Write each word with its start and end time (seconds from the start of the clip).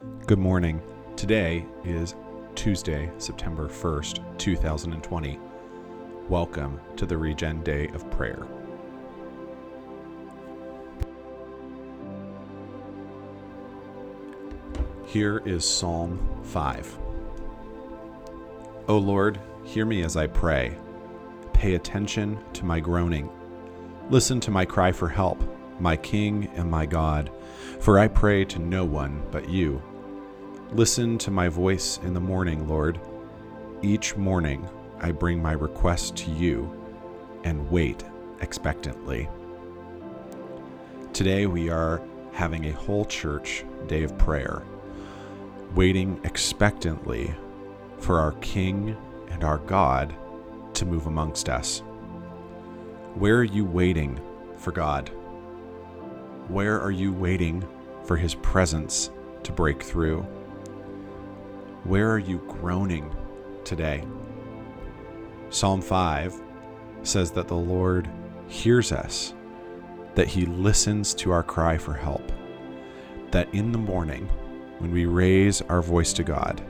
Good 0.00 0.38
morning. 0.38 0.80
Today 1.16 1.66
is 1.82 2.14
Tuesday, 2.54 3.10
September 3.18 3.68
1st, 3.68 4.38
2020. 4.38 5.40
Welcome 6.28 6.80
to 6.96 7.04
the 7.04 7.18
Regen 7.18 7.64
Day 7.64 7.88
of 7.88 8.08
Prayer. 8.08 8.46
Here 15.04 15.42
is 15.44 15.68
Psalm 15.68 16.20
5. 16.44 16.98
O 18.86 18.98
Lord, 18.98 19.40
hear 19.64 19.84
me 19.84 20.04
as 20.04 20.16
I 20.16 20.28
pray. 20.28 20.78
Pay 21.52 21.74
attention 21.74 22.38
to 22.52 22.64
my 22.64 22.78
groaning. 22.78 23.28
Listen 24.10 24.38
to 24.40 24.52
my 24.52 24.64
cry 24.64 24.92
for 24.92 25.08
help, 25.08 25.42
my 25.80 25.96
King 25.96 26.50
and 26.54 26.70
my 26.70 26.86
God, 26.86 27.30
for 27.80 27.98
I 27.98 28.08
pray 28.08 28.44
to 28.46 28.58
no 28.58 28.84
one 28.84 29.22
but 29.30 29.48
you. 29.48 29.82
Listen 30.72 31.18
to 31.18 31.30
my 31.30 31.48
voice 31.48 31.98
in 32.02 32.14
the 32.14 32.20
morning, 32.20 32.68
Lord. 32.68 33.00
Each 33.82 34.16
morning 34.16 34.68
I 35.00 35.12
bring 35.12 35.40
my 35.40 35.52
request 35.52 36.16
to 36.18 36.30
you 36.30 36.70
and 37.44 37.70
wait 37.70 38.04
expectantly. 38.40 39.28
Today 41.12 41.46
we 41.46 41.70
are 41.70 42.02
having 42.32 42.66
a 42.66 42.72
whole 42.72 43.04
church 43.04 43.64
day 43.86 44.02
of 44.02 44.16
prayer, 44.18 44.62
waiting 45.74 46.20
expectantly 46.24 47.34
for 47.98 48.20
our 48.20 48.32
King 48.40 48.96
and 49.30 49.44
our 49.44 49.58
God 49.58 50.14
to 50.74 50.86
move 50.86 51.06
amongst 51.06 51.48
us. 51.48 51.80
Where 53.14 53.36
are 53.36 53.44
you 53.44 53.64
waiting 53.64 54.20
for 54.56 54.70
God? 54.70 55.10
Where 56.48 56.80
are 56.80 56.90
you 56.90 57.12
waiting 57.12 57.62
for 58.04 58.16
His 58.16 58.34
presence 58.36 59.10
to 59.42 59.52
break 59.52 59.82
through? 59.82 60.22
Where 61.84 62.10
are 62.10 62.18
you 62.18 62.38
groaning 62.48 63.14
today? 63.64 64.02
Psalm 65.50 65.82
5 65.82 66.40
says 67.02 67.30
that 67.32 67.48
the 67.48 67.54
Lord 67.54 68.08
hears 68.46 68.92
us, 68.92 69.34
that 70.14 70.26
He 70.26 70.46
listens 70.46 71.12
to 71.16 71.30
our 71.32 71.42
cry 71.42 71.76
for 71.76 71.92
help, 71.92 72.32
that 73.30 73.52
in 73.54 73.70
the 73.70 73.76
morning, 73.76 74.26
when 74.78 74.90
we 74.90 75.04
raise 75.04 75.60
our 75.62 75.82
voice 75.82 76.14
to 76.14 76.24
God, 76.24 76.62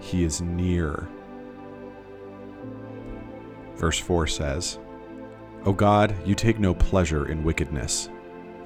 He 0.00 0.22
is 0.22 0.42
near. 0.42 1.08
Verse 3.74 3.98
4 3.98 4.26
says, 4.26 4.78
O 5.64 5.72
God, 5.72 6.14
you 6.26 6.34
take 6.34 6.58
no 6.58 6.74
pleasure 6.74 7.26
in 7.26 7.42
wickedness. 7.42 8.10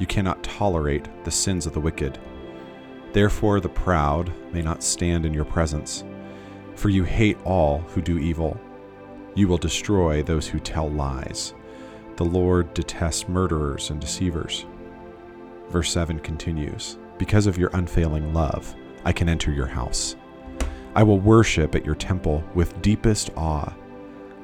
You 0.03 0.06
cannot 0.08 0.42
tolerate 0.42 1.06
the 1.22 1.31
sins 1.31 1.64
of 1.64 1.75
the 1.75 1.81
wicked. 1.81 2.19
Therefore, 3.12 3.61
the 3.61 3.69
proud 3.69 4.33
may 4.53 4.61
not 4.61 4.83
stand 4.83 5.25
in 5.25 5.33
your 5.33 5.45
presence. 5.45 6.03
For 6.75 6.89
you 6.89 7.05
hate 7.05 7.39
all 7.45 7.78
who 7.83 8.03
do 8.03 8.19
evil. 8.19 8.61
You 9.36 9.47
will 9.47 9.58
destroy 9.58 10.20
those 10.20 10.48
who 10.48 10.58
tell 10.58 10.91
lies. 10.91 11.55
The 12.17 12.25
Lord 12.25 12.75
detests 12.75 13.28
murderers 13.28 13.91
and 13.91 14.00
deceivers. 14.00 14.67
Verse 15.69 15.92
7 15.92 16.19
continues 16.19 16.98
Because 17.17 17.47
of 17.47 17.56
your 17.56 17.70
unfailing 17.73 18.34
love, 18.34 18.75
I 19.05 19.12
can 19.12 19.28
enter 19.28 19.53
your 19.53 19.69
house. 19.69 20.17
I 20.97 21.05
will 21.05 21.20
worship 21.20 21.77
at 21.77 21.86
your 21.86 21.95
temple 21.95 22.42
with 22.56 22.83
deepest 22.83 23.30
awe. 23.36 23.73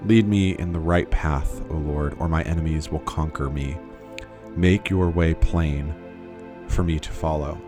Lead 0.05 0.29
me 0.29 0.53
in 0.57 0.71
the 0.71 0.79
right 0.79 1.11
path, 1.11 1.61
O 1.69 1.75
Lord, 1.75 2.15
or 2.21 2.29
my 2.29 2.43
enemies 2.43 2.91
will 2.91 3.01
conquer 3.01 3.51
me. 3.51 3.77
Make 4.57 4.91
your 4.91 5.11
way 5.11 5.35
plain 5.35 5.95
for 6.67 6.83
me 6.83 6.99
to 6.99 7.11
follow. 7.11 7.61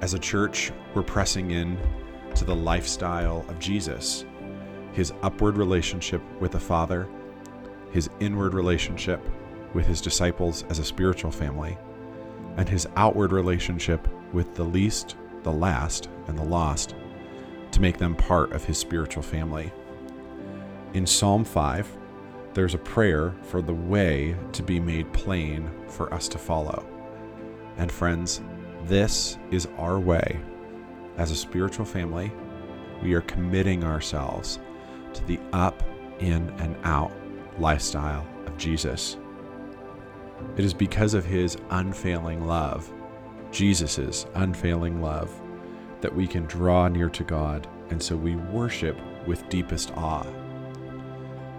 As 0.00 0.14
a 0.14 0.18
church, 0.18 0.72
we're 0.94 1.02
pressing 1.02 1.50
in 1.50 1.78
to 2.34 2.44
the 2.44 2.54
lifestyle 2.54 3.44
of 3.48 3.58
Jesus 3.58 4.24
his 4.92 5.12
upward 5.22 5.58
relationship 5.58 6.22
with 6.40 6.52
the 6.52 6.60
Father, 6.60 7.06
his 7.92 8.08
inward 8.18 8.54
relationship 8.54 9.20
with 9.74 9.86
his 9.86 10.00
disciples 10.00 10.64
as 10.70 10.78
a 10.78 10.84
spiritual 10.84 11.30
family, 11.30 11.76
and 12.56 12.66
his 12.66 12.88
outward 12.96 13.30
relationship 13.30 14.08
with 14.32 14.54
the 14.54 14.64
least, 14.64 15.16
the 15.42 15.52
last, 15.52 16.08
and 16.28 16.38
the 16.38 16.42
lost 16.42 16.94
to 17.72 17.82
make 17.82 17.98
them 17.98 18.14
part 18.14 18.52
of 18.52 18.64
his 18.64 18.78
spiritual 18.78 19.22
family. 19.22 19.70
In 20.94 21.04
Psalm 21.04 21.44
5, 21.44 21.94
there's 22.56 22.72
a 22.72 22.78
prayer 22.78 23.34
for 23.42 23.60
the 23.60 23.74
way 23.74 24.34
to 24.50 24.62
be 24.62 24.80
made 24.80 25.12
plain 25.12 25.70
for 25.88 26.12
us 26.14 26.26
to 26.26 26.38
follow. 26.38 26.86
And 27.76 27.92
friends, 27.92 28.40
this 28.86 29.36
is 29.50 29.68
our 29.76 30.00
way. 30.00 30.40
As 31.18 31.30
a 31.30 31.36
spiritual 31.36 31.84
family, 31.84 32.32
we 33.02 33.12
are 33.12 33.20
committing 33.20 33.84
ourselves 33.84 34.58
to 35.12 35.22
the 35.26 35.38
up, 35.52 35.82
in, 36.18 36.48
and 36.58 36.78
out 36.82 37.12
lifestyle 37.58 38.26
of 38.46 38.56
Jesus. 38.56 39.18
It 40.56 40.64
is 40.64 40.72
because 40.72 41.12
of 41.12 41.26
his 41.26 41.58
unfailing 41.68 42.46
love, 42.46 42.90
Jesus' 43.50 44.24
unfailing 44.32 45.02
love, 45.02 45.30
that 46.00 46.14
we 46.14 46.26
can 46.26 46.46
draw 46.46 46.88
near 46.88 47.10
to 47.10 47.22
God, 47.22 47.68
and 47.90 48.02
so 48.02 48.16
we 48.16 48.36
worship 48.36 48.98
with 49.26 49.46
deepest 49.50 49.92
awe. 49.94 50.24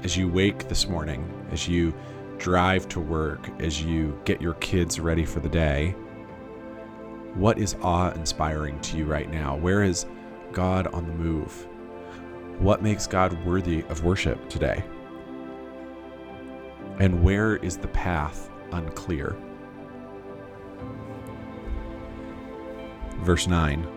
As 0.03 0.15
you 0.15 0.27
wake 0.29 0.67
this 0.67 0.87
morning, 0.87 1.27
as 1.51 1.67
you 1.67 1.93
drive 2.37 2.87
to 2.89 2.99
work, 2.99 3.49
as 3.59 3.81
you 3.81 4.19
get 4.25 4.39
your 4.39 4.53
kids 4.55 4.99
ready 4.99 5.25
for 5.25 5.39
the 5.39 5.49
day, 5.49 5.95
what 7.33 7.57
is 7.57 7.75
awe 7.81 8.11
inspiring 8.11 8.79
to 8.81 8.97
you 8.97 9.05
right 9.05 9.29
now? 9.29 9.55
Where 9.55 9.83
is 9.83 10.05
God 10.51 10.87
on 10.87 11.07
the 11.07 11.13
move? 11.13 11.67
What 12.59 12.83
makes 12.83 13.07
God 13.07 13.43
worthy 13.43 13.83
of 13.89 14.03
worship 14.03 14.49
today? 14.49 14.83
And 16.99 17.23
where 17.23 17.57
is 17.57 17.77
the 17.77 17.87
path 17.89 18.51
unclear? 18.71 19.35
Verse 23.21 23.47
9 23.47 23.87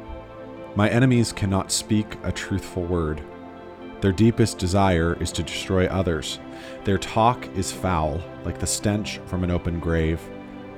My 0.76 0.88
enemies 0.88 1.30
cannot 1.30 1.70
speak 1.70 2.16
a 2.22 2.32
truthful 2.32 2.84
word. 2.84 3.22
Their 4.00 4.12
deepest 4.12 4.58
desire 4.58 5.16
is 5.20 5.30
to 5.32 5.42
destroy 5.42 5.86
others. 5.86 6.40
Their 6.84 6.98
talk 6.98 7.46
is 7.54 7.70
foul, 7.70 8.22
like 8.44 8.58
the 8.58 8.66
stench 8.66 9.18
from 9.26 9.44
an 9.44 9.50
open 9.50 9.78
grave. 9.78 10.20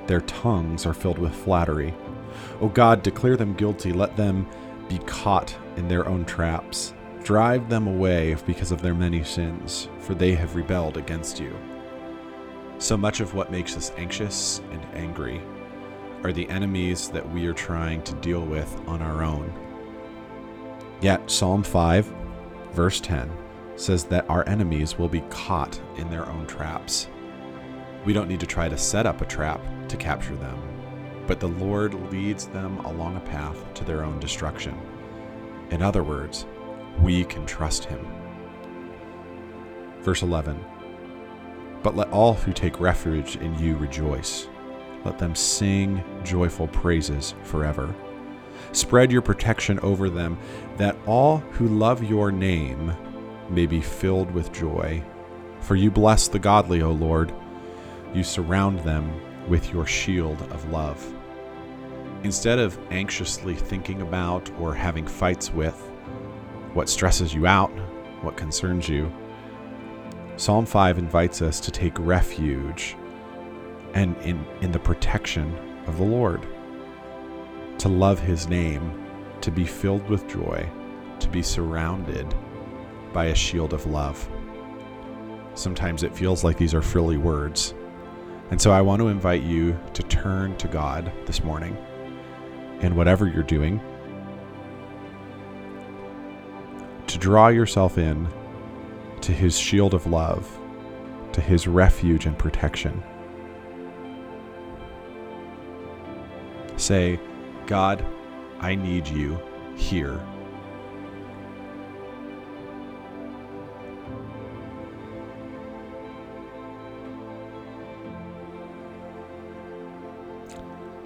Their 0.07 0.21
tongues 0.21 0.85
are 0.85 0.93
filled 0.93 1.19
with 1.19 1.33
flattery. 1.33 1.93
O 2.59 2.67
God, 2.67 3.01
declare 3.01 3.37
them 3.37 3.53
guilty. 3.53 3.93
Let 3.93 4.17
them 4.17 4.47
be 4.89 4.97
caught 4.99 5.55
in 5.77 5.87
their 5.87 6.07
own 6.07 6.25
traps. 6.25 6.93
Drive 7.23 7.69
them 7.69 7.87
away 7.87 8.35
because 8.45 8.71
of 8.71 8.81
their 8.81 8.93
many 8.93 9.23
sins, 9.23 9.87
for 9.99 10.13
they 10.13 10.35
have 10.35 10.55
rebelled 10.55 10.97
against 10.97 11.39
you. 11.39 11.55
So 12.79 12.97
much 12.97 13.21
of 13.21 13.33
what 13.33 13.51
makes 13.51 13.77
us 13.77 13.93
anxious 13.95 14.61
and 14.71 14.85
angry 14.93 15.41
are 16.23 16.33
the 16.33 16.49
enemies 16.49 17.07
that 17.09 17.29
we 17.31 17.45
are 17.45 17.53
trying 17.53 18.01
to 18.03 18.13
deal 18.15 18.41
with 18.41 18.81
on 18.87 19.01
our 19.01 19.23
own. 19.23 19.53
Yet, 21.01 21.31
Psalm 21.31 21.63
5, 21.63 22.13
verse 22.73 22.99
10, 22.99 23.31
says 23.75 24.03
that 24.05 24.29
our 24.29 24.47
enemies 24.47 24.97
will 24.97 25.07
be 25.07 25.21
caught 25.29 25.79
in 25.97 26.09
their 26.09 26.27
own 26.27 26.45
traps. 26.47 27.07
We 28.05 28.13
don't 28.13 28.27
need 28.27 28.39
to 28.41 28.45
try 28.45 28.69
to 28.69 28.77
set 28.77 29.05
up 29.05 29.21
a 29.21 29.25
trap 29.25 29.61
to 29.87 29.97
capture 29.97 30.35
them, 30.35 30.59
but 31.27 31.39
the 31.39 31.47
Lord 31.47 31.93
leads 32.11 32.47
them 32.47 32.79
along 32.79 33.15
a 33.15 33.21
path 33.21 33.73
to 33.75 33.85
their 33.85 34.03
own 34.03 34.19
destruction. 34.19 34.77
In 35.71 35.81
other 35.81 36.03
words, 36.03 36.45
we 37.01 37.23
can 37.23 37.45
trust 37.45 37.85
him. 37.85 38.05
Verse 40.01 40.21
11 40.21 40.63
But 41.81 41.95
let 41.95 42.11
all 42.11 42.33
who 42.33 42.51
take 42.51 42.79
refuge 42.79 43.37
in 43.37 43.57
you 43.57 43.77
rejoice. 43.77 44.47
Let 45.05 45.17
them 45.17 45.35
sing 45.35 46.03
joyful 46.23 46.67
praises 46.67 47.35
forever. 47.43 47.93
Spread 48.71 49.11
your 49.11 49.21
protection 49.21 49.79
over 49.79 50.09
them, 50.09 50.37
that 50.77 50.97
all 51.05 51.37
who 51.37 51.67
love 51.67 52.03
your 52.03 52.31
name 52.31 52.93
may 53.49 53.65
be 53.65 53.81
filled 53.81 54.31
with 54.31 54.51
joy. 54.51 55.03
For 55.59 55.75
you 55.75 55.91
bless 55.91 56.27
the 56.27 56.39
godly, 56.39 56.81
O 56.81 56.91
Lord. 56.91 57.33
You 58.13 58.23
surround 58.23 58.79
them 58.79 59.11
with 59.47 59.71
your 59.71 59.85
shield 59.85 60.41
of 60.51 60.69
love. 60.69 61.13
Instead 62.23 62.59
of 62.59 62.79
anxiously 62.89 63.55
thinking 63.55 64.01
about 64.01 64.49
or 64.59 64.73
having 64.73 65.05
fights 65.05 65.51
with 65.51 65.75
what 66.73 66.89
stresses 66.89 67.33
you 67.33 67.45
out, 67.45 67.71
what 68.21 68.37
concerns 68.37 68.87
you, 68.87 69.11
Psalm 70.37 70.65
5 70.65 70.97
invites 70.97 71.41
us 71.41 71.59
to 71.59 71.71
take 71.71 71.97
refuge 71.99 72.95
and 73.93 74.17
in, 74.17 74.45
in 74.61 74.71
the 74.71 74.79
protection 74.79 75.55
of 75.85 75.97
the 75.97 76.03
Lord, 76.03 76.47
to 77.83 77.89
love 77.89 78.17
his 78.17 78.47
name, 78.47 78.97
to 79.41 79.51
be 79.51 79.65
filled 79.65 80.07
with 80.09 80.25
joy, 80.25 80.65
to 81.19 81.27
be 81.27 81.41
surrounded 81.41 82.33
by 83.11 83.25
a 83.25 83.35
shield 83.35 83.73
of 83.73 83.85
love. 83.85 84.25
Sometimes 85.53 86.01
it 86.01 86.15
feels 86.15 86.45
like 86.45 86.57
these 86.57 86.73
are 86.73 86.81
frilly 86.81 87.17
words. 87.17 87.73
And 88.51 88.61
so 88.61 88.71
I 88.71 88.79
want 88.79 89.01
to 89.01 89.09
invite 89.09 89.43
you 89.43 89.77
to 89.95 90.03
turn 90.03 90.55
to 90.59 90.69
God 90.69 91.11
this 91.25 91.43
morning 91.43 91.75
in 92.79 92.95
whatever 92.95 93.27
you're 93.27 93.43
doing, 93.43 93.81
to 97.05 97.17
draw 97.17 97.49
yourself 97.49 97.97
in 97.97 98.29
to 99.19 99.33
his 99.33 99.59
shield 99.59 99.93
of 99.93 100.07
love, 100.07 100.49
to 101.33 101.41
his 101.41 101.67
refuge 101.67 102.27
and 102.27 102.39
protection. 102.39 103.03
Say, 106.77 107.19
God, 107.67 108.05
I 108.59 108.75
need 108.75 109.07
you 109.07 109.39
here. 109.75 110.21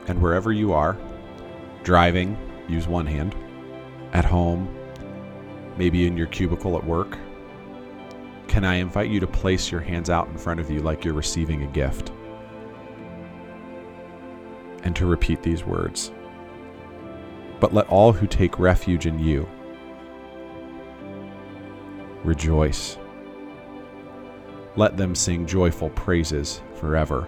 And 0.08 0.22
wherever 0.22 0.52
you 0.52 0.74
are, 0.74 0.98
driving, 1.84 2.38
use 2.68 2.88
one 2.88 3.06
hand. 3.06 3.36
At 4.14 4.26
home, 4.26 4.74
maybe 5.78 6.08
in 6.08 6.18
your 6.18 6.28
cubicle 6.28 6.78
at 6.78 6.86
work, 6.86 7.18
can 8.48 8.64
I 8.64 8.76
invite 8.76 9.10
you 9.10 9.20
to 9.20 9.28
place 9.28 9.72
your 9.72 9.82
hands 9.82 10.10
out 10.10 10.28
in 10.30 10.38
front 10.38 10.60
of 10.60 10.72
you 10.72 10.80
like 10.80 11.04
you're 11.04 11.14
receiving 11.14 11.64
a 11.64 11.68
gift? 11.68 12.12
And 14.84 14.96
to 14.96 15.06
repeat 15.06 15.44
these 15.44 15.66
words. 15.66 16.12
But 17.60 17.74
let 17.74 17.88
all 17.88 18.12
who 18.14 18.28
take 18.28 18.60
refuge 18.60 19.06
in 19.06 19.20
you 19.20 19.48
rejoice. 22.24 22.98
Let 24.76 24.98
them 24.98 25.16
sing 25.16 25.46
joyful 25.48 25.90
praises 25.92 26.62
forever. 26.76 27.28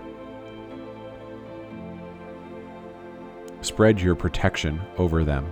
Spread 3.62 4.00
your 4.02 4.16
protection 4.16 4.82
over 4.98 5.24
them, 5.24 5.52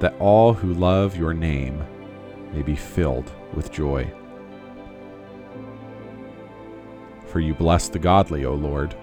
that 0.00 0.14
all 0.18 0.52
who 0.52 0.74
love 0.74 1.16
your 1.16 1.34
name 1.34 1.84
may 2.52 2.62
be 2.62 2.74
filled 2.74 3.30
with 3.54 3.70
joy. 3.70 4.10
For 7.26 7.40
you 7.40 7.54
bless 7.54 7.88
the 7.88 7.98
godly, 7.98 8.44
O 8.44 8.54
Lord. 8.54 8.96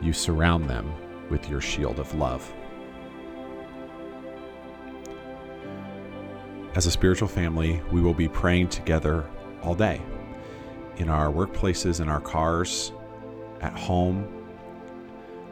You 0.00 0.12
surround 0.12 0.68
them 0.68 0.92
with 1.28 1.48
your 1.48 1.60
shield 1.60 1.98
of 1.98 2.14
love. 2.14 2.52
As 6.74 6.86
a 6.86 6.90
spiritual 6.90 7.28
family, 7.28 7.82
we 7.92 8.00
will 8.00 8.14
be 8.14 8.28
praying 8.28 8.68
together 8.68 9.28
all 9.62 9.74
day 9.74 10.00
in 10.96 11.08
our 11.08 11.30
workplaces, 11.30 12.00
in 12.00 12.08
our 12.08 12.20
cars, 12.20 12.92
at 13.60 13.76
home. 13.76 14.26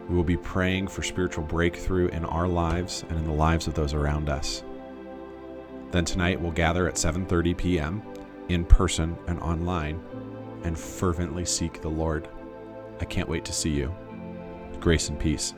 We 0.08 0.16
will 0.16 0.24
be 0.24 0.36
praying 0.36 0.88
for 0.88 1.02
spiritual 1.02 1.44
breakthrough 1.44 2.08
in 2.08 2.24
our 2.24 2.46
lives 2.48 3.04
and 3.08 3.18
in 3.18 3.24
the 3.24 3.32
lives 3.32 3.66
of 3.66 3.74
those 3.74 3.94
around 3.94 4.28
us. 4.28 4.62
Then 5.90 6.04
tonight 6.04 6.40
we'll 6.40 6.52
gather 6.52 6.86
at 6.86 6.94
7:30 6.94 7.56
p.m. 7.56 8.02
in 8.48 8.64
person 8.64 9.16
and 9.26 9.38
online 9.40 10.00
and 10.62 10.78
fervently 10.78 11.44
seek 11.44 11.80
the 11.80 11.88
Lord. 11.88 12.28
I 13.00 13.04
can't 13.04 13.28
wait 13.28 13.44
to 13.46 13.52
see 13.52 13.70
you. 13.70 13.94
Grace 14.80 15.08
and 15.08 15.18
peace. 15.18 15.54